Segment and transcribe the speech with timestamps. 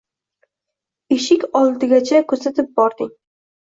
[1.17, 3.19] Eshik oldigacha kuzatib bording.